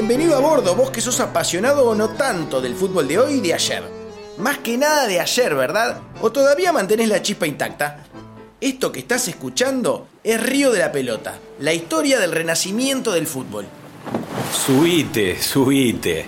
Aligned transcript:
Bienvenido 0.00 0.34
a 0.34 0.40
bordo, 0.40 0.74
vos 0.74 0.90
que 0.90 1.02
sos 1.02 1.20
apasionado 1.20 1.84
o 1.84 1.94
no 1.94 2.08
tanto 2.08 2.62
del 2.62 2.74
fútbol 2.74 3.06
de 3.06 3.18
hoy 3.18 3.34
y 3.34 3.40
de 3.42 3.52
ayer. 3.52 3.82
Más 4.38 4.56
que 4.56 4.78
nada 4.78 5.06
de 5.06 5.20
ayer, 5.20 5.54
¿verdad? 5.54 6.00
¿O 6.22 6.32
todavía 6.32 6.72
mantenés 6.72 7.10
la 7.10 7.20
chispa 7.20 7.46
intacta? 7.46 8.04
Esto 8.62 8.92
que 8.92 9.00
estás 9.00 9.28
escuchando 9.28 10.08
es 10.24 10.42
Río 10.42 10.72
de 10.72 10.78
la 10.78 10.90
Pelota, 10.90 11.38
la 11.58 11.74
historia 11.74 12.18
del 12.18 12.32
renacimiento 12.32 13.12
del 13.12 13.26
fútbol. 13.26 13.66
Subite, 14.54 15.38
subite. 15.38 16.24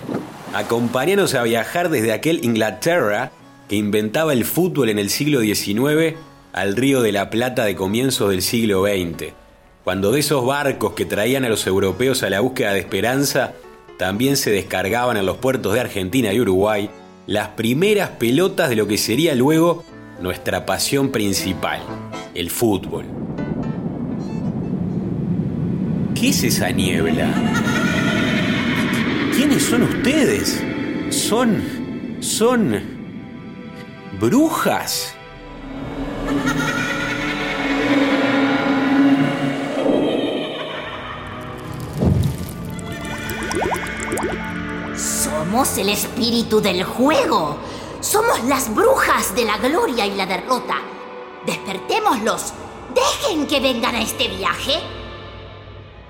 Acompáñanos 0.53 1.33
a 1.33 1.41
viajar 1.41 1.89
desde 1.89 2.13
aquel 2.13 2.45
Inglaterra 2.45 3.31
que 3.67 3.75
inventaba 3.75 4.33
el 4.33 4.45
fútbol 4.45 4.89
en 4.89 4.99
el 4.99 5.09
siglo 5.09 5.41
XIX 5.41 6.15
al 6.53 6.75
Río 6.75 7.01
de 7.01 7.11
la 7.11 7.31
Plata 7.31 7.65
de 7.65 7.75
comienzos 7.75 8.29
del 8.29 8.43
siglo 8.43 8.83
XX 8.83 9.33
cuando 9.83 10.11
de 10.11 10.21
esos 10.21 10.45
barcos 10.45 10.93
que 10.93 11.05
traían 11.05 11.43
a 11.43 11.49
los 11.49 11.67
europeos 11.67 12.23
a 12.23 12.29
la 12.29 12.39
búsqueda 12.39 12.73
de 12.73 12.79
esperanza, 12.79 13.53
también 13.97 14.37
se 14.37 14.51
descargaban 14.51 15.17
en 15.17 15.25
los 15.25 15.37
puertos 15.37 15.73
de 15.73 15.81
Argentina 15.81 16.31
y 16.31 16.39
Uruguay 16.39 16.89
las 17.27 17.49
primeras 17.49 18.11
pelotas 18.11 18.69
de 18.69 18.75
lo 18.75 18.87
que 18.87 18.97
sería 18.97 19.35
luego 19.35 19.83
nuestra 20.21 20.65
pasión 20.65 21.09
principal, 21.09 21.81
el 22.33 22.49
fútbol. 22.49 23.05
¿Qué 26.15 26.29
es 26.29 26.43
esa 26.43 26.71
niebla? 26.71 27.27
¿Quiénes 29.35 29.63
son 29.63 29.83
ustedes? 29.83 30.63
Son... 31.09 31.61
son... 32.21 32.81
brujas. 34.19 35.13
Somos 45.53 45.77
el 45.77 45.89
espíritu 45.89 46.59
del 46.59 46.83
juego. 46.83 47.57
Somos 48.01 48.43
las 48.45 48.73
brujas 48.73 49.35
de 49.35 49.45
la 49.45 49.59
gloria 49.59 50.03
y 50.03 50.15
la 50.15 50.25
derrota. 50.25 50.81
Despertémoslos. 51.45 52.53
Dejen 52.95 53.45
que 53.45 53.59
vengan 53.59 53.93
a 53.93 54.01
este 54.01 54.29
viaje. 54.29 54.79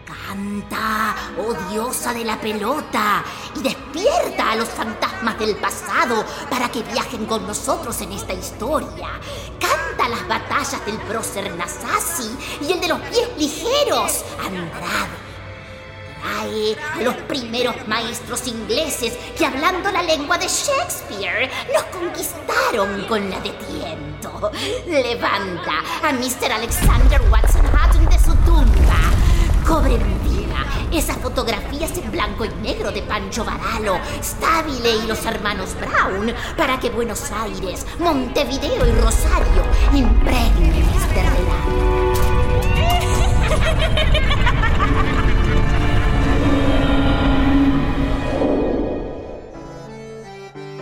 Canta, 0.06 1.14
oh 1.38 1.54
diosa 1.70 2.14
de 2.14 2.24
la 2.24 2.40
pelota, 2.40 3.22
y 3.58 3.64
despierta 3.64 4.52
a 4.52 4.56
los 4.56 4.70
fantasmas 4.70 5.38
del 5.38 5.58
pasado 5.58 6.24
para 6.50 6.70
que 6.70 6.82
viajen 6.82 7.26
con 7.26 7.46
nosotros 7.46 8.00
en 8.00 8.14
esta 8.14 8.32
historia. 8.32 9.20
Canta 9.60 10.08
las 10.08 10.26
batallas 10.26 10.86
del 10.86 10.96
prócer 11.00 11.54
Nasasi 11.58 12.32
y 12.62 12.72
el 12.72 12.80
de 12.80 12.88
los 12.88 13.02
pies 13.02 13.28
ligeros, 13.38 14.24
Andrade 14.40 15.33
a 16.24 17.02
los 17.02 17.16
primeros 17.28 17.76
maestros 17.88 18.48
ingleses 18.48 19.18
que 19.38 19.46
hablando 19.46 19.92
la 19.92 20.04
lengua 20.04 20.38
de 20.38 20.48
Shakespeare 20.48 21.50
nos 21.74 21.84
conquistaron 21.84 23.06
con 23.08 23.30
la 23.30 23.40
de 23.42 23.50
tiento. 23.52 24.52
Levanta 24.88 25.84
a 26.04 26.12
Mr. 26.14 26.52
Alexander 26.52 27.22
Watson 27.30 27.66
Hutton 27.66 28.06
de 28.06 28.20
su 28.20 28.36
tumba. 28.46 29.00
Cobre 29.68 29.98
vida 29.98 30.66
esas 30.92 31.18
fotografías 31.18 31.98
en 31.98 32.12
blanco 32.12 32.46
y 32.46 32.50
negro 32.62 32.92
de 32.92 33.02
Pancho 33.02 33.44
Varalo, 33.44 33.98
Stabile 34.22 34.98
y 35.04 35.08
los 35.08 35.26
hermanos 35.26 35.76
Brown 35.80 36.34
para 36.58 36.80
que 36.80 36.90
Buenos 36.90 37.32
Aires, 37.32 37.86
Montevideo 38.00 38.86
y 38.86 38.92
Rosario 39.02 39.64
impregnen 39.94 40.86
este 40.96 41.24
relato. 41.24 41.94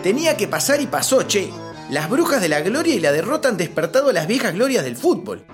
Tenía 0.02 0.36
que 0.36 0.48
pasar 0.48 0.80
y 0.80 0.86
pasó, 0.86 1.22
che. 1.22 1.50
Las 1.88 2.10
brujas 2.10 2.40
de 2.40 2.48
la 2.48 2.60
gloria 2.60 2.94
y 2.94 3.00
la 3.00 3.12
derrota 3.12 3.48
han 3.48 3.56
despertado 3.56 4.10
a 4.10 4.12
las 4.12 4.26
viejas 4.26 4.54
glorias 4.54 4.82
del 4.82 4.96
fútbol. 4.96 5.44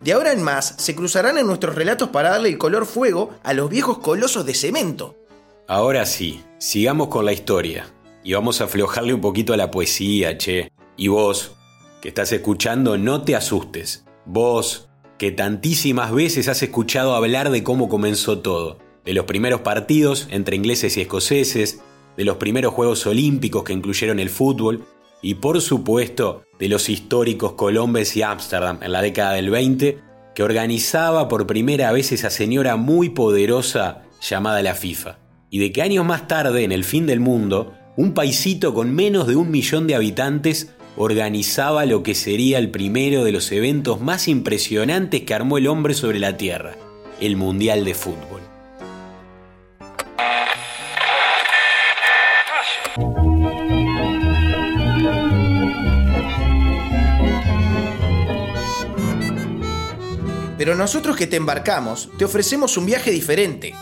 De 0.00 0.12
ahora 0.12 0.32
en 0.32 0.42
más, 0.42 0.76
se 0.78 0.94
cruzarán 0.94 1.36
en 1.36 1.46
nuestros 1.46 1.74
relatos 1.74 2.08
para 2.08 2.30
darle 2.30 2.48
el 2.48 2.56
color 2.56 2.86
fuego 2.86 3.34
a 3.42 3.52
los 3.52 3.68
viejos 3.68 3.98
colosos 3.98 4.46
de 4.46 4.54
cemento. 4.54 5.16
Ahora 5.66 6.06
sí, 6.06 6.42
sigamos 6.58 7.08
con 7.08 7.26
la 7.26 7.32
historia. 7.32 7.92
Y 8.24 8.32
vamos 8.32 8.60
a 8.60 8.64
aflojarle 8.64 9.12
un 9.12 9.20
poquito 9.20 9.52
a 9.52 9.58
la 9.58 9.70
poesía, 9.70 10.38
che. 10.38 10.72
Y 10.96 11.08
vos, 11.08 11.52
que 12.00 12.08
estás 12.08 12.32
escuchando, 12.32 12.96
no 12.96 13.22
te 13.22 13.36
asustes. 13.36 14.04
Vos, 14.24 14.88
que 15.18 15.32
tantísimas 15.32 16.12
veces 16.12 16.48
has 16.48 16.62
escuchado 16.62 17.14
hablar 17.14 17.50
de 17.50 17.62
cómo 17.62 17.90
comenzó 17.90 18.38
todo. 18.38 18.78
De 19.04 19.12
los 19.12 19.26
primeros 19.26 19.60
partidos 19.60 20.28
entre 20.30 20.56
ingleses 20.56 20.96
y 20.96 21.02
escoceses, 21.02 21.80
de 22.18 22.24
los 22.24 22.36
primeros 22.36 22.74
Juegos 22.74 23.06
Olímpicos 23.06 23.62
que 23.62 23.72
incluyeron 23.72 24.18
el 24.18 24.28
fútbol 24.28 24.84
y 25.22 25.34
por 25.34 25.60
supuesto 25.60 26.42
de 26.58 26.68
los 26.68 26.88
históricos 26.88 27.52
Colombes 27.52 28.16
y 28.16 28.22
Ámsterdam 28.22 28.80
en 28.82 28.90
la 28.90 29.02
década 29.02 29.34
del 29.34 29.50
20 29.50 30.00
que 30.34 30.42
organizaba 30.42 31.28
por 31.28 31.46
primera 31.46 31.92
vez 31.92 32.10
esa 32.10 32.30
señora 32.30 32.74
muy 32.74 33.10
poderosa 33.10 34.02
llamada 34.20 34.62
la 34.62 34.74
FIFA. 34.74 35.18
Y 35.48 35.60
de 35.60 35.72
que 35.72 35.80
años 35.80 36.04
más 36.04 36.26
tarde, 36.26 36.64
en 36.64 36.72
el 36.72 36.84
fin 36.84 37.06
del 37.06 37.20
mundo, 37.20 37.72
un 37.96 38.14
paisito 38.14 38.74
con 38.74 38.92
menos 38.92 39.28
de 39.28 39.36
un 39.36 39.50
millón 39.50 39.86
de 39.86 39.94
habitantes 39.94 40.74
organizaba 40.96 41.86
lo 41.86 42.02
que 42.02 42.16
sería 42.16 42.58
el 42.58 42.70
primero 42.70 43.22
de 43.22 43.30
los 43.30 43.50
eventos 43.52 44.00
más 44.00 44.26
impresionantes 44.26 45.22
que 45.22 45.34
armó 45.34 45.58
el 45.58 45.68
hombre 45.68 45.94
sobre 45.94 46.18
la 46.18 46.36
Tierra, 46.36 46.76
el 47.20 47.36
Mundial 47.36 47.84
de 47.84 47.94
Fútbol. 47.94 48.37
Pero 60.68 60.76
nosotros 60.76 61.16
que 61.16 61.26
te 61.26 61.36
embarcamos, 61.36 62.10
te 62.18 62.26
ofrecemos 62.26 62.76
un 62.76 62.84
viaje 62.84 63.10
diferente. 63.10 63.74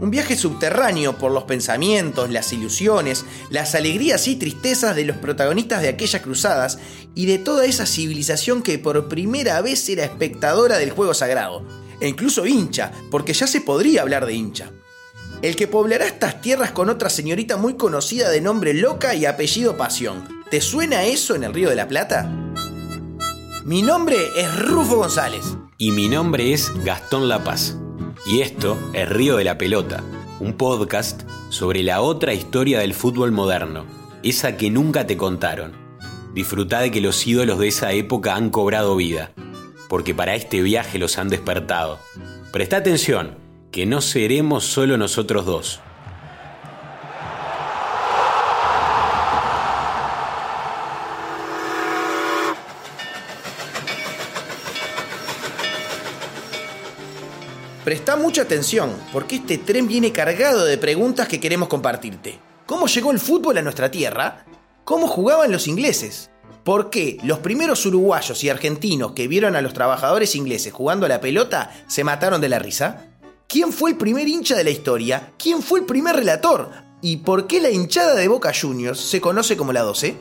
Un 0.00 0.10
viaje 0.10 0.38
subterráneo 0.38 1.18
por 1.18 1.32
los 1.32 1.44
pensamientos, 1.44 2.30
las 2.30 2.54
ilusiones, 2.54 3.26
las 3.50 3.74
alegrías 3.74 4.26
y 4.26 4.36
tristezas 4.36 4.96
de 4.96 5.04
los 5.04 5.18
protagonistas 5.18 5.82
de 5.82 5.90
aquellas 5.90 6.22
cruzadas 6.22 6.78
y 7.14 7.26
de 7.26 7.36
toda 7.36 7.66
esa 7.66 7.84
civilización 7.84 8.62
que 8.62 8.78
por 8.78 9.06
primera 9.06 9.60
vez 9.60 9.86
era 9.90 10.04
espectadora 10.04 10.78
del 10.78 10.92
juego 10.92 11.12
sagrado. 11.12 11.66
E 12.00 12.08
incluso 12.08 12.46
hincha, 12.46 12.90
porque 13.10 13.34
ya 13.34 13.46
se 13.46 13.60
podría 13.60 14.00
hablar 14.00 14.24
de 14.24 14.32
hincha. 14.32 14.70
El 15.42 15.56
que 15.56 15.68
poblará 15.68 16.06
estas 16.06 16.40
tierras 16.40 16.70
con 16.70 16.88
otra 16.88 17.10
señorita 17.10 17.58
muy 17.58 17.74
conocida 17.74 18.30
de 18.30 18.40
nombre 18.40 18.72
Loca 18.72 19.14
y 19.14 19.26
apellido 19.26 19.76
Pasión. 19.76 20.26
¿Te 20.50 20.62
suena 20.62 21.04
eso 21.04 21.34
en 21.34 21.44
el 21.44 21.52
Río 21.52 21.68
de 21.68 21.76
la 21.76 21.86
Plata? 21.86 22.30
Mi 23.66 23.82
nombre 23.82 24.16
es 24.38 24.58
Rufo 24.58 24.96
González 24.96 25.44
y 25.80 25.92
mi 25.92 26.10
nombre 26.10 26.52
es 26.52 26.70
Gastón 26.84 27.26
La 27.26 27.42
Paz. 27.42 27.78
Y 28.26 28.42
esto 28.42 28.78
es 28.92 29.08
Río 29.08 29.38
de 29.38 29.44
la 29.44 29.56
Pelota, 29.56 30.04
un 30.38 30.52
podcast 30.52 31.22
sobre 31.48 31.82
la 31.82 32.02
otra 32.02 32.34
historia 32.34 32.80
del 32.80 32.92
fútbol 32.92 33.32
moderno, 33.32 33.86
esa 34.22 34.58
que 34.58 34.68
nunca 34.68 35.06
te 35.06 35.16
contaron. 35.16 35.72
Disfruta 36.34 36.80
de 36.80 36.90
que 36.90 37.00
los 37.00 37.26
ídolos 37.26 37.58
de 37.58 37.68
esa 37.68 37.92
época 37.92 38.34
han 38.34 38.50
cobrado 38.50 38.94
vida, 38.94 39.32
porque 39.88 40.14
para 40.14 40.34
este 40.34 40.60
viaje 40.60 40.98
los 40.98 41.16
han 41.16 41.30
despertado. 41.30 41.98
Presta 42.52 42.76
atención, 42.76 43.38
que 43.72 43.86
no 43.86 44.02
seremos 44.02 44.66
solo 44.66 44.98
nosotros 44.98 45.46
dos. 45.46 45.80
Presta 57.90 58.14
mucha 58.14 58.42
atención, 58.42 58.92
porque 59.12 59.34
este 59.34 59.58
tren 59.58 59.88
viene 59.88 60.12
cargado 60.12 60.64
de 60.64 60.78
preguntas 60.78 61.26
que 61.26 61.40
queremos 61.40 61.66
compartirte. 61.66 62.38
¿Cómo 62.64 62.86
llegó 62.86 63.10
el 63.10 63.18
fútbol 63.18 63.58
a 63.58 63.62
nuestra 63.62 63.90
tierra? 63.90 64.44
¿Cómo 64.84 65.08
jugaban 65.08 65.50
los 65.50 65.66
ingleses? 65.66 66.30
¿Por 66.62 66.88
qué 66.88 67.18
los 67.24 67.40
primeros 67.40 67.84
uruguayos 67.84 68.44
y 68.44 68.48
argentinos 68.48 69.10
que 69.10 69.26
vieron 69.26 69.56
a 69.56 69.60
los 69.60 69.74
trabajadores 69.74 70.36
ingleses 70.36 70.72
jugando 70.72 71.04
a 71.04 71.08
la 71.08 71.20
pelota 71.20 71.72
se 71.88 72.04
mataron 72.04 72.40
de 72.40 72.48
la 72.48 72.60
risa? 72.60 73.08
¿Quién 73.48 73.72
fue 73.72 73.90
el 73.90 73.96
primer 73.96 74.28
hincha 74.28 74.54
de 74.54 74.62
la 74.62 74.70
historia? 74.70 75.32
¿Quién 75.36 75.60
fue 75.60 75.80
el 75.80 75.84
primer 75.84 76.14
relator? 76.14 76.70
¿Y 77.02 77.16
por 77.16 77.48
qué 77.48 77.60
la 77.60 77.70
hinchada 77.70 78.14
de 78.14 78.28
Boca 78.28 78.52
Juniors 78.54 79.00
se 79.00 79.20
conoce 79.20 79.56
como 79.56 79.72
la 79.72 79.82
12? 79.82 80.14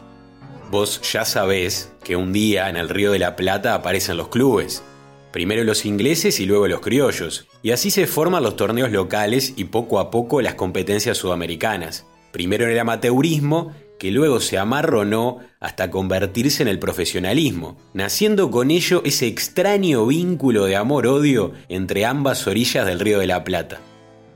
Vos 0.71 1.01
ya 1.13 1.23
sabés 1.23 1.91
que 2.03 2.15
un 2.15 2.33
día 2.33 2.67
en 2.67 2.77
el 2.77 2.89
Río 2.89 3.11
de 3.11 3.19
la 3.19 3.35
Plata 3.35 3.75
aparecen 3.75 4.17
los 4.17 4.29
clubes. 4.29 4.81
Primero 5.31 5.63
los 5.63 5.85
ingleses 5.85 6.39
y 6.39 6.45
luego 6.45 6.67
los 6.67 6.81
criollos. 6.81 7.47
Y 7.61 7.71
así 7.71 7.91
se 7.91 8.07
forman 8.07 8.43
los 8.43 8.55
torneos 8.55 8.91
locales 8.91 9.53
y 9.55 9.65
poco 9.65 9.99
a 9.99 10.09
poco 10.09 10.41
las 10.41 10.55
competencias 10.55 11.17
sudamericanas. 11.17 12.05
Primero 12.31 12.67
el 12.67 12.79
amateurismo, 12.79 13.71
que 13.99 14.11
luego 14.11 14.39
se 14.39 14.57
amarronó 14.57 15.39
hasta 15.59 15.91
convertirse 15.91 16.63
en 16.63 16.69
el 16.69 16.79
profesionalismo, 16.79 17.77
naciendo 17.93 18.49
con 18.49 18.71
ello 18.71 19.01
ese 19.05 19.27
extraño 19.27 20.07
vínculo 20.07 20.65
de 20.65 20.77
amor-odio 20.77 21.51
entre 21.67 22.05
ambas 22.05 22.47
orillas 22.47 22.85
del 22.85 22.99
Río 22.99 23.19
de 23.19 23.27
la 23.27 23.43
Plata. 23.43 23.81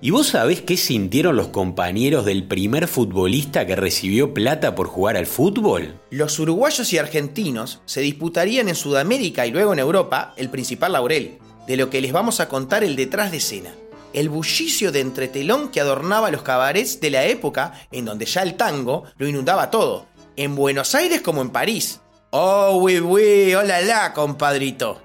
¿Y 0.03 0.11
vos 0.11 0.27
sabés 0.27 0.61
qué 0.61 0.75
sintieron 0.75 1.37
los 1.37 1.47
compañeros 1.47 2.25
del 2.25 2.45
primer 2.45 2.89
futbolista 2.89 3.65
que 3.65 3.77
recibió 3.77 4.33
plata 4.33 4.75
por 4.75 4.87
jugar 4.87 5.15
al 5.15 5.27
fútbol? 5.27 5.97
Los 6.09 6.39
uruguayos 6.39 6.91
y 6.91 6.97
argentinos 6.97 7.79
se 7.85 8.01
disputarían 8.01 8.67
en 8.67 8.75
Sudamérica 8.75 9.47
y 9.47 9.51
luego 9.51 9.71
en 9.71 9.79
Europa 9.79 10.33
el 10.35 10.49
principal 10.49 10.91
laurel, 10.91 11.37
de 11.67 11.77
lo 11.77 11.89
que 11.89 12.01
les 12.01 12.11
vamos 12.11 12.41
a 12.41 12.49
contar 12.49 12.83
el 12.83 12.97
detrás 12.97 13.31
de 13.31 13.37
escena. 13.37 13.73
El 14.11 14.27
bullicio 14.27 14.91
de 14.91 14.99
entretelón 14.99 15.69
que 15.69 15.79
adornaba 15.79 16.31
los 16.31 16.41
cabarets 16.41 16.99
de 16.99 17.09
la 17.09 17.23
época 17.23 17.71
en 17.89 18.03
donde 18.03 18.25
ya 18.25 18.41
el 18.41 18.55
tango 18.55 19.05
lo 19.15 19.25
inundaba 19.25 19.71
todo, 19.71 20.07
en 20.35 20.53
Buenos 20.57 20.95
Aires 20.95 21.21
como 21.21 21.41
en 21.41 21.51
París. 21.51 22.01
Oh, 22.31 22.77
oui, 22.81 22.99
oui, 22.99 23.53
hola 23.53 23.79
la, 23.79 24.11
compadrito. 24.11 25.02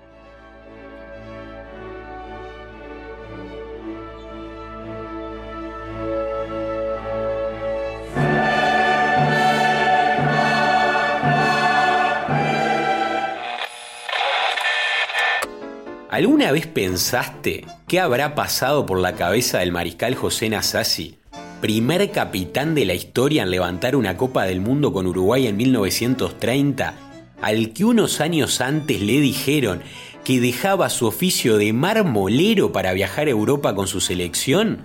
¿Alguna 16.19 16.51
vez 16.51 16.67
pensaste 16.67 17.65
qué 17.87 18.01
habrá 18.01 18.35
pasado 18.35 18.87
por 18.87 18.99
la 18.99 19.15
cabeza 19.15 19.61
del 19.61 19.71
mariscal 19.71 20.17
José 20.17 20.49
Nasasi, 20.49 21.15
primer 21.61 22.11
capitán 22.11 22.75
de 22.75 22.85
la 22.87 22.95
historia 22.95 23.45
en 23.45 23.53
levantar 23.53 23.95
una 23.95 24.17
Copa 24.17 24.43
del 24.43 24.61
Mundo 24.61 24.93
con 24.93 25.07
Uruguay 25.07 25.47
en 25.47 25.57
1930, 25.57 26.95
al 27.41 27.73
que 27.73 27.85
unos 27.85 28.21
años 28.21 28.61
antes 28.61 29.01
le 29.01 29.21
dijeron 29.21 29.81
que 30.25 30.41
dejaba 30.41 30.91
su 30.91 31.07
oficio 31.07 31.57
de 31.57 31.73
marmolero 31.73 32.73
para 32.73 32.93
viajar 32.95 33.29
a 33.29 33.31
Europa 33.31 33.77
con 33.77 33.87
su 33.87 34.01
selección? 34.01 34.79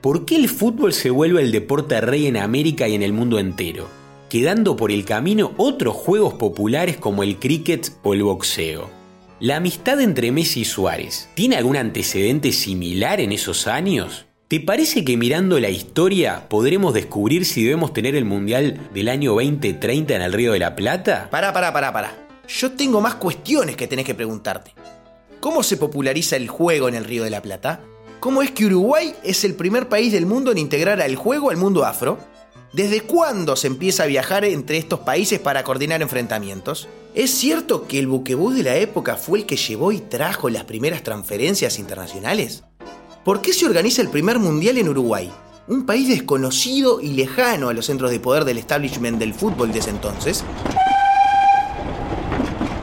¿Por 0.00 0.24
qué 0.24 0.36
el 0.36 0.48
fútbol 0.48 0.92
se 0.92 1.10
vuelve 1.10 1.42
el 1.42 1.50
deporte 1.50 2.00
rey 2.00 2.28
en 2.28 2.36
América 2.36 2.86
y 2.86 2.94
en 2.94 3.02
el 3.02 3.12
mundo 3.12 3.40
entero? 3.40 3.88
quedando 4.28 4.76
por 4.76 4.90
el 4.90 5.04
camino 5.04 5.52
otros 5.56 5.94
juegos 5.94 6.34
populares 6.34 6.96
como 6.96 7.22
el 7.22 7.38
cricket 7.38 7.92
o 8.02 8.12
el 8.12 8.24
boxeo. 8.24 8.95
¿La 9.38 9.56
amistad 9.56 10.00
entre 10.00 10.32
Messi 10.32 10.60
y 10.60 10.64
Suárez 10.64 11.28
tiene 11.34 11.56
algún 11.56 11.76
antecedente 11.76 12.52
similar 12.52 13.20
en 13.20 13.32
esos 13.32 13.66
años? 13.66 14.24
¿Te 14.48 14.60
parece 14.60 15.04
que 15.04 15.18
mirando 15.18 15.60
la 15.60 15.68
historia 15.68 16.48
podremos 16.48 16.94
descubrir 16.94 17.44
si 17.44 17.62
debemos 17.62 17.92
tener 17.92 18.16
el 18.16 18.24
Mundial 18.24 18.88
del 18.94 19.10
año 19.10 19.34
2030 19.34 20.14
en 20.14 20.22
el 20.22 20.32
Río 20.32 20.52
de 20.52 20.58
la 20.60 20.74
Plata? 20.74 21.28
Pará, 21.30 21.52
pará, 21.52 21.70
pará, 21.70 21.92
pará. 21.92 22.28
Yo 22.48 22.72
tengo 22.72 23.02
más 23.02 23.16
cuestiones 23.16 23.76
que 23.76 23.86
tenés 23.86 24.06
que 24.06 24.14
preguntarte. 24.14 24.72
¿Cómo 25.38 25.62
se 25.62 25.76
populariza 25.76 26.36
el 26.36 26.48
juego 26.48 26.88
en 26.88 26.94
el 26.94 27.04
Río 27.04 27.24
de 27.24 27.30
la 27.30 27.42
Plata? 27.42 27.82
¿Cómo 28.20 28.40
es 28.40 28.52
que 28.52 28.64
Uruguay 28.64 29.12
es 29.22 29.44
el 29.44 29.54
primer 29.54 29.90
país 29.90 30.14
del 30.14 30.24
mundo 30.24 30.50
en 30.50 30.56
integrar 30.56 31.02
al 31.02 31.14
juego 31.14 31.50
al 31.50 31.58
mundo 31.58 31.84
afro? 31.84 32.18
¿Desde 32.76 33.00
cuándo 33.00 33.56
se 33.56 33.68
empieza 33.68 34.02
a 34.02 34.06
viajar 34.06 34.44
entre 34.44 34.76
estos 34.76 35.00
países 35.00 35.40
para 35.40 35.64
coordinar 35.64 36.02
enfrentamientos? 36.02 36.90
¿Es 37.14 37.30
cierto 37.30 37.88
que 37.88 37.98
el 37.98 38.06
buquebús 38.06 38.54
de 38.54 38.64
la 38.64 38.76
época 38.76 39.16
fue 39.16 39.38
el 39.38 39.46
que 39.46 39.56
llevó 39.56 39.92
y 39.92 40.00
trajo 40.00 40.50
las 40.50 40.64
primeras 40.64 41.02
transferencias 41.02 41.78
internacionales? 41.78 42.64
¿Por 43.24 43.40
qué 43.40 43.54
se 43.54 43.64
organiza 43.64 44.02
el 44.02 44.10
primer 44.10 44.38
mundial 44.38 44.76
en 44.76 44.90
Uruguay? 44.90 45.32
Un 45.68 45.86
país 45.86 46.06
desconocido 46.06 47.00
y 47.00 47.14
lejano 47.14 47.70
a 47.70 47.72
los 47.72 47.86
centros 47.86 48.10
de 48.10 48.20
poder 48.20 48.44
del 48.44 48.58
establishment 48.58 49.18
del 49.18 49.32
fútbol 49.32 49.72
de 49.72 49.78
entonces. 49.78 50.44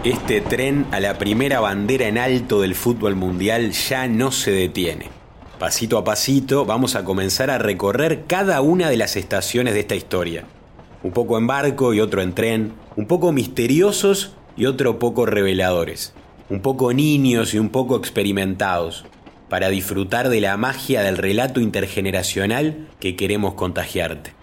Este 0.04 0.42
tren 0.42 0.88
a 0.90 1.00
la 1.00 1.20
primera 1.20 1.60
bandera 1.60 2.08
en 2.08 2.18
alto 2.18 2.62
del 2.62 2.74
fútbol 2.74 3.16
mundial 3.16 3.74
ya 3.74 4.08
no 4.08 4.32
se 4.32 4.50
detiene. 4.50 5.23
Pasito 5.60 6.00
a 6.00 6.04
pasito 6.04 6.66
vamos 6.66 6.96
a 6.96 7.06
comenzar 7.06 7.50
a 7.52 7.60
recorrer 7.60 8.24
cada 8.26 8.60
una 8.62 8.90
de 8.90 8.98
las 8.98 9.16
estaciones 9.16 9.76
de 9.76 9.82
esta 9.82 9.96
historia. 9.96 10.46
Un 11.04 11.12
poco 11.12 11.38
en 11.38 11.46
barco 11.46 11.94
y 11.94 12.00
otro 12.00 12.22
en 12.22 12.34
tren, 12.34 12.74
un 12.96 13.06
poco 13.06 13.32
misteriosos 13.32 14.34
y 14.58 14.66
otro 14.66 14.98
poco 14.98 15.26
reveladores, 15.26 16.14
un 16.50 16.62
poco 16.62 16.92
niños 16.92 17.54
y 17.54 17.60
un 17.60 17.70
poco 17.70 17.96
experimentados, 17.98 19.06
para 19.48 19.70
disfrutar 19.70 20.30
de 20.30 20.42
la 20.42 20.58
magia 20.58 21.02
del 21.02 21.18
relato 21.18 21.60
intergeneracional 21.60 22.88
que 23.00 23.16
queremos 23.16 23.54
contagiarte. 23.54 24.34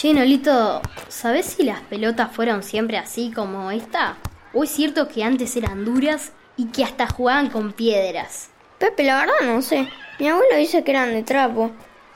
Che, 0.00 0.14
Nolito, 0.14 0.80
¿sabés 1.08 1.44
si 1.44 1.62
las 1.62 1.82
pelotas 1.82 2.32
fueron 2.32 2.62
siempre 2.62 2.96
así 2.96 3.30
como 3.30 3.70
esta? 3.70 4.16
¿O 4.54 4.64
es 4.64 4.70
cierto 4.70 5.08
que 5.08 5.22
antes 5.22 5.54
eran 5.56 5.84
duras 5.84 6.32
y 6.56 6.68
que 6.68 6.84
hasta 6.84 7.06
jugaban 7.06 7.50
con 7.50 7.74
piedras? 7.74 8.48
Pepe, 8.78 9.04
la 9.04 9.20
verdad 9.20 9.34
no 9.44 9.60
sé. 9.60 9.88
Mi 10.18 10.28
abuelo 10.28 10.56
dice 10.56 10.84
que 10.84 10.92
eran 10.92 11.12
de 11.12 11.22
trapo. 11.22 11.70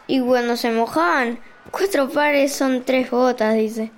Y 0.07 0.19
cuando 0.21 0.57
se 0.57 0.71
mojaban, 0.73 1.39
cuatro 1.71 2.09
pares 2.09 2.55
son 2.55 2.85
tres 2.85 3.11
gotas, 3.11 3.55
dice. 3.55 3.91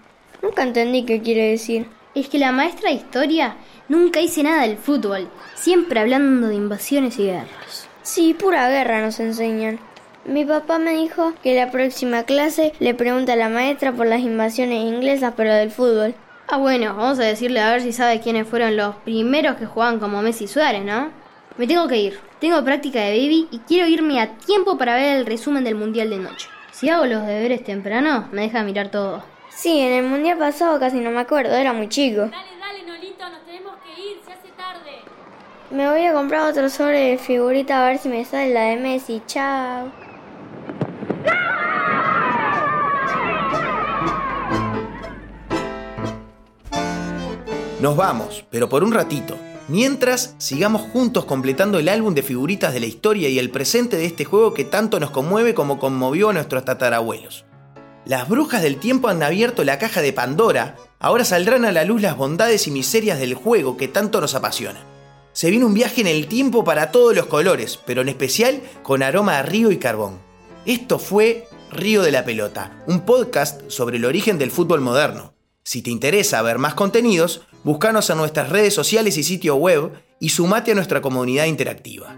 Nunca 0.42 0.64
entendí 0.64 1.04
qué 1.04 1.22
quiere 1.22 1.52
decir. 1.52 1.86
Es 2.16 2.28
que 2.28 2.40
la 2.40 2.50
maestra 2.50 2.90
de 2.90 2.96
historia 2.96 3.56
nunca 3.88 4.18
dice 4.18 4.42
nada 4.42 4.62
del 4.62 4.78
fútbol, 4.78 5.30
siempre 5.54 6.00
hablando 6.00 6.48
de 6.48 6.56
invasiones 6.56 7.20
y 7.20 7.26
guerras. 7.26 7.88
Sí, 8.02 8.34
pura 8.34 8.68
guerra 8.68 9.00
nos 9.00 9.20
enseñan. 9.20 9.78
Mi 10.26 10.44
papá 10.44 10.78
me 10.80 10.90
dijo 10.90 11.34
que 11.40 11.54
la 11.54 11.70
próxima 11.70 12.24
clase 12.24 12.72
le 12.80 12.94
pregunta 12.94 13.34
a 13.34 13.36
la 13.36 13.48
maestra 13.48 13.92
por 13.92 14.06
las 14.08 14.22
invasiones 14.22 14.82
inglesas, 14.82 15.34
pero 15.36 15.54
del 15.54 15.70
fútbol. 15.70 16.16
Ah, 16.48 16.56
bueno, 16.56 16.96
vamos 16.96 17.20
a 17.20 17.24
decirle 17.24 17.60
a 17.60 17.70
ver 17.70 17.80
si 17.80 17.92
sabe 17.92 18.20
quiénes 18.20 18.48
fueron 18.48 18.76
los 18.76 18.96
primeros 18.96 19.54
que 19.54 19.66
jugaban 19.66 20.00
como 20.00 20.22
Messi 20.22 20.44
y 20.44 20.48
Suárez, 20.48 20.84
¿no? 20.84 21.10
Me 21.56 21.68
tengo 21.68 21.86
que 21.86 21.98
ir. 21.98 22.18
Tengo 22.40 22.64
práctica 22.64 23.00
de 23.00 23.10
baby 23.10 23.46
y 23.52 23.58
quiero 23.60 23.86
irme 23.86 24.20
a 24.20 24.36
tiempo 24.36 24.76
para 24.76 24.96
ver 24.96 25.18
el 25.18 25.26
resumen 25.26 25.62
del 25.62 25.76
mundial 25.76 26.10
de 26.10 26.18
noche. 26.18 26.48
Si 26.72 26.88
hago 26.88 27.06
los 27.06 27.24
deberes 27.24 27.62
temprano, 27.62 28.28
me 28.32 28.42
deja 28.42 28.64
mirar 28.64 28.90
todo. 28.90 29.22
Sí, 29.48 29.78
en 29.78 29.92
el 29.92 30.04
mundial 30.06 30.38
pasado 30.38 30.80
casi 30.80 30.98
no 30.98 31.12
me 31.12 31.20
acuerdo, 31.20 31.54
era 31.54 31.72
muy 31.72 31.88
chico. 31.88 32.22
Dale, 32.22 32.32
dale, 32.60 32.82
Nolito, 32.84 33.28
nos 33.30 33.44
tenemos 33.46 33.74
que 33.76 34.02
ir, 34.02 34.18
se 34.26 34.32
hace 34.32 34.48
tarde. 34.56 35.02
Me 35.70 35.88
voy 35.88 36.04
a 36.04 36.12
comprar 36.12 36.50
otro 36.50 36.68
sobre 36.68 37.10
de 37.10 37.18
figurita 37.18 37.84
a 37.84 37.88
ver 37.88 37.98
si 37.98 38.08
me 38.08 38.24
sale 38.24 38.52
la 38.52 38.64
de 38.64 38.76
Messi. 38.76 39.22
Chao. 39.26 40.05
Nos 47.78 47.94
vamos, 47.94 48.44
pero 48.50 48.70
por 48.70 48.82
un 48.82 48.92
ratito. 48.92 49.36
Mientras, 49.68 50.34
sigamos 50.38 50.80
juntos 50.92 51.26
completando 51.26 51.78
el 51.78 51.90
álbum 51.90 52.14
de 52.14 52.22
figuritas 52.22 52.72
de 52.72 52.80
la 52.80 52.86
historia 52.86 53.28
y 53.28 53.38
el 53.38 53.50
presente 53.50 53.98
de 53.98 54.06
este 54.06 54.24
juego 54.24 54.54
que 54.54 54.64
tanto 54.64 54.98
nos 54.98 55.10
conmueve 55.10 55.52
como 55.52 55.78
conmovió 55.78 56.30
a 56.30 56.32
nuestros 56.32 56.64
tatarabuelos. 56.64 57.44
Las 58.06 58.30
brujas 58.30 58.62
del 58.62 58.78
tiempo 58.78 59.08
han 59.08 59.22
abierto 59.22 59.62
la 59.62 59.78
caja 59.78 60.00
de 60.00 60.14
Pandora, 60.14 60.76
ahora 61.00 61.26
saldrán 61.26 61.66
a 61.66 61.72
la 61.72 61.84
luz 61.84 62.00
las 62.00 62.16
bondades 62.16 62.66
y 62.66 62.70
miserias 62.70 63.18
del 63.18 63.34
juego 63.34 63.76
que 63.76 63.88
tanto 63.88 64.22
nos 64.22 64.34
apasiona. 64.34 64.82
Se 65.32 65.50
viene 65.50 65.66
un 65.66 65.74
viaje 65.74 66.00
en 66.00 66.06
el 66.06 66.28
tiempo 66.28 66.64
para 66.64 66.90
todos 66.90 67.14
los 67.14 67.26
colores, 67.26 67.78
pero 67.84 68.00
en 68.00 68.08
especial 68.08 68.62
con 68.82 69.02
aroma 69.02 69.38
a 69.38 69.42
río 69.42 69.70
y 69.70 69.76
carbón. 69.76 70.18
Esto 70.64 70.98
fue 70.98 71.46
Río 71.70 72.02
de 72.02 72.12
la 72.12 72.24
Pelota, 72.24 72.82
un 72.86 73.00
podcast 73.00 73.68
sobre 73.68 73.98
el 73.98 74.06
origen 74.06 74.38
del 74.38 74.50
fútbol 74.50 74.80
moderno. 74.80 75.34
Si 75.62 75.82
te 75.82 75.90
interesa 75.90 76.40
ver 76.42 76.58
más 76.58 76.74
contenidos, 76.74 77.42
búscanos 77.66 78.08
en 78.10 78.18
nuestras 78.18 78.48
redes 78.48 78.72
sociales 78.72 79.18
y 79.18 79.24
sitio 79.24 79.56
web 79.56 79.90
y 80.20 80.28
sumate 80.28 80.70
a 80.70 80.76
nuestra 80.76 81.00
comunidad 81.00 81.46
interactiva. 81.46 82.14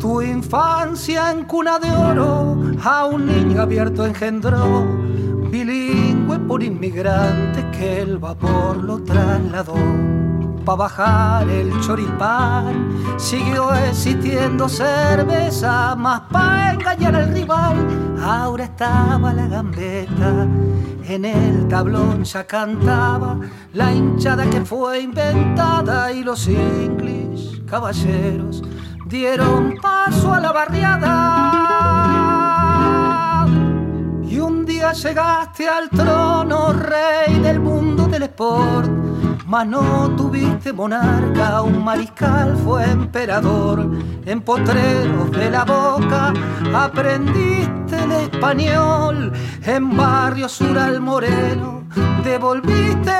Tu 0.00 0.22
infancia 0.22 1.30
en 1.30 1.44
cuna 1.44 1.78
de 1.78 1.92
oro 1.92 2.60
a 2.82 3.06
un 3.06 3.24
niño 3.24 3.62
abierto 3.62 4.04
engendró, 4.04 4.84
bilingüe 5.48 6.40
por 6.40 6.60
inmigrante 6.60 7.64
que 7.70 8.00
el 8.00 8.18
vapor 8.18 8.82
lo 8.82 9.00
trasladó. 9.04 10.23
Pa' 10.64 10.76
bajar 10.76 11.46
el 11.50 11.78
choripán 11.82 13.18
siguió 13.18 13.74
existiendo 13.74 14.66
cerveza, 14.66 15.94
más 15.94 16.22
pa' 16.32 16.72
engañar 16.72 17.14
al 17.16 17.34
rival. 17.34 17.76
Ahora 18.22 18.64
estaba 18.64 19.34
la 19.34 19.46
gambeta, 19.46 20.46
en 21.06 21.26
el 21.26 21.68
tablón 21.68 22.24
ya 22.24 22.46
cantaba 22.46 23.36
la 23.74 23.92
hinchada 23.92 24.48
que 24.48 24.64
fue 24.64 25.00
inventada 25.02 26.10
y 26.10 26.24
los 26.24 26.48
English 26.48 27.62
caballeros 27.66 28.62
dieron 29.04 29.74
paso 29.82 30.32
a 30.32 30.40
la 30.40 30.50
barriada. 30.50 31.10
Y 34.22 34.38
un 34.38 34.64
día 34.64 34.92
llegaste 34.92 35.68
al 35.68 35.90
trono, 35.90 36.72
rey 36.72 37.38
del 37.40 37.60
mundo 37.60 38.06
del 38.06 38.22
sport 38.22 39.03
no 39.62 40.10
tuviste 40.16 40.72
monarca, 40.72 41.62
un 41.62 41.84
mariscal 41.84 42.56
fue 42.64 42.90
emperador. 42.90 43.86
En 44.24 44.40
potreros 44.40 45.30
de 45.30 45.50
la 45.50 45.64
boca 45.64 46.32
aprendiste 46.74 48.02
el 48.02 48.12
español, 48.12 49.32
en 49.64 49.96
barrio 49.96 50.48
sur 50.48 50.76
al 50.78 51.00
moreno 51.00 51.84
devolviste 52.24 53.12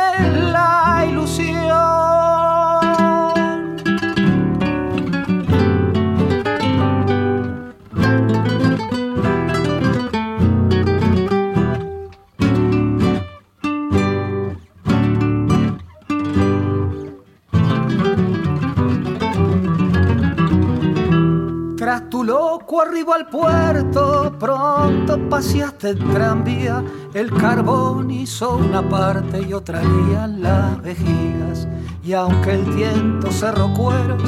la 0.50 1.04
ilusión. 1.08 2.13
Arribo 22.94 23.12
al 23.12 23.26
puerto, 23.26 24.32
pronto 24.38 25.18
paseaste 25.28 25.90
el 25.90 25.98
tranvía, 26.12 26.80
el 27.12 27.28
carbón 27.32 28.08
hizo 28.08 28.56
una 28.56 28.88
parte 28.88 29.42
y 29.42 29.52
otra 29.52 29.80
día 29.80 30.28
las 30.28 30.80
vejigas. 30.80 31.66
Y 32.04 32.12
aunque 32.12 32.52
el 32.52 32.62
viento 32.62 33.32
cerró 33.32 33.74
cueros, 33.74 34.22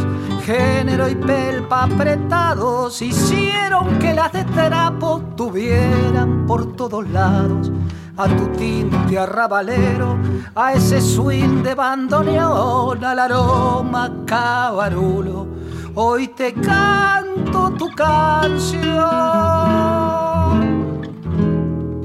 género 0.45 1.09
y 1.09 1.15
pelpa 1.15 1.85
apretados, 1.85 3.01
hicieron 3.03 4.01
que 4.01 4.13
las 4.13 4.33
de 4.33 4.43
trapo 4.43 5.23
tuvieran 5.37 6.45
por 6.45 6.75
todos 6.75 7.09
lados 7.09 7.71
a 8.17 8.27
tu 8.27 8.49
tinte 8.49 9.17
arrabalero, 9.17 10.19
a 10.57 10.73
ese 10.73 11.01
swing 11.01 11.63
de 11.63 11.77
bandoneón, 11.77 13.05
al 13.05 13.19
aroma 13.21 14.11
cabarulo 14.27 15.66
hoy 15.97 16.29
te 16.29 16.53
canto 16.53 17.71
tu 17.73 17.89
canción. 17.91 18.85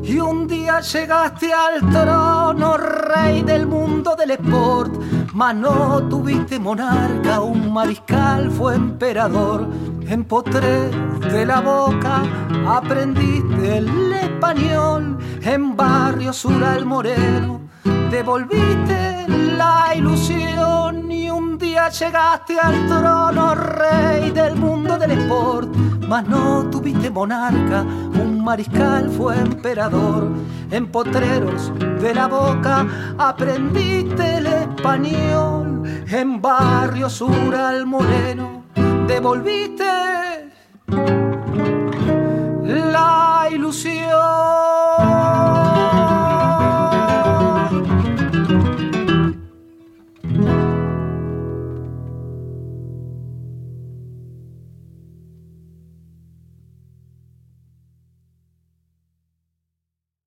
Y 0.03 0.19
un 0.19 0.47
día 0.47 0.79
llegaste 0.79 1.53
al 1.53 1.81
trono, 1.91 2.77
rey 2.77 3.43
del 3.43 3.67
mundo 3.67 4.15
del 4.15 4.31
sport, 4.31 4.93
mas 5.33 5.55
no 5.55 6.01
tuviste 6.09 6.57
monarca, 6.57 7.41
un 7.41 7.71
mariscal 7.71 8.49
fue 8.49 8.75
emperador. 8.75 9.67
En 10.07 10.25
potre 10.25 10.89
de 11.31 11.45
la 11.45 11.61
boca 11.61 12.23
aprendiste 12.67 13.77
el 13.77 14.13
español, 14.13 15.17
en 15.41 15.75
barrio 15.75 16.33
sur 16.33 16.63
al 16.63 16.85
moreno 16.85 17.61
devolviste 18.11 19.25
la 19.57 19.93
ilusión 19.95 21.09
y 21.09 21.29
un 21.29 21.57
día 21.71 21.87
llegaste 21.87 22.59
al 22.59 22.85
trono, 22.85 23.55
rey 23.55 24.29
del 24.31 24.57
mundo 24.57 24.97
del 24.97 25.11
sport, 25.11 25.73
mas 26.05 26.27
no 26.27 26.69
tuviste 26.69 27.09
monarca, 27.09 27.83
un 27.83 28.43
mariscal 28.43 29.09
fue 29.09 29.37
emperador. 29.37 30.27
En 30.69 30.87
potreros 30.87 31.71
de 32.01 32.13
la 32.13 32.27
boca 32.27 32.85
aprendiste 33.17 34.39
el 34.39 34.47
español, 34.47 35.83
en 36.09 36.41
barrio 36.41 37.09
sur 37.09 37.55
al 37.55 37.85
moreno 37.85 38.63
devolviste 39.07 40.51